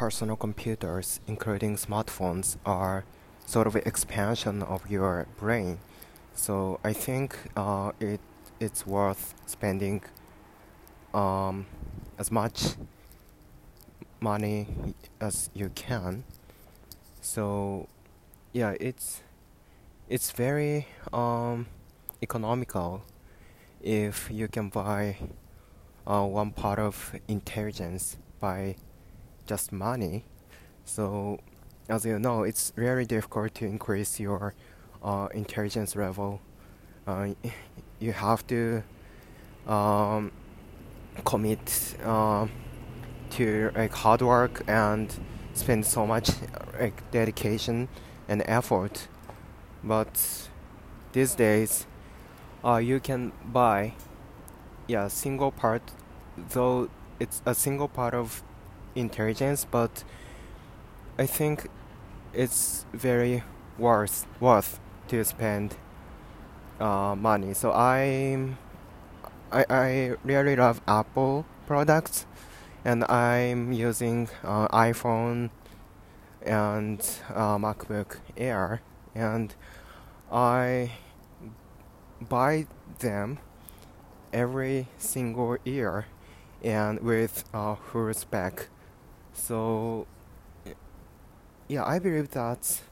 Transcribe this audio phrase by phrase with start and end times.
[0.00, 3.04] personal computers, including smartphones, are
[3.44, 5.78] sort of an expansion of your brain.
[6.34, 8.20] So I think uh, it
[8.58, 10.00] it's worth spending
[11.12, 11.66] um,
[12.18, 12.76] as much
[14.20, 14.68] money
[15.20, 16.24] as you can.
[17.20, 17.86] So
[18.54, 19.20] yeah, it's
[20.08, 21.66] it's very um,
[22.22, 23.02] economical
[23.82, 25.18] if you can buy
[26.06, 28.76] uh, one part of intelligence by
[29.50, 30.22] just money.
[30.84, 31.40] So
[31.88, 34.54] as you know, it's very difficult to increase your
[35.02, 36.40] uh, intelligence level.
[37.04, 37.30] Uh,
[37.98, 38.84] you have to
[39.66, 40.30] um,
[41.24, 42.46] commit uh,
[43.30, 45.12] to like hard work and
[45.52, 46.30] spend so much
[46.78, 47.88] like dedication
[48.28, 49.08] and effort.
[49.82, 50.14] But
[51.12, 51.86] these days,
[52.64, 53.94] uh, you can buy
[54.86, 55.82] yeah single part,
[56.54, 58.44] though it's a single part of
[58.94, 60.04] intelligence, but
[61.18, 61.68] I think
[62.32, 63.42] it's very
[63.78, 65.76] worth worth to spend
[66.78, 67.54] uh, money.
[67.54, 68.58] So I'm
[69.52, 72.26] I I really love Apple products,
[72.84, 75.50] and I'm using uh, iPhone
[76.42, 77.00] and
[77.34, 78.80] uh, MacBook Air,
[79.14, 79.54] and
[80.32, 80.92] I
[82.20, 82.66] buy
[83.00, 83.38] them
[84.32, 86.06] every single year
[86.62, 88.68] and with uh, full spec.
[89.32, 90.06] So
[91.68, 92.82] yeah, I believe that's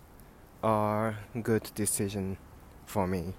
[0.62, 2.38] a good decision
[2.86, 3.34] for me.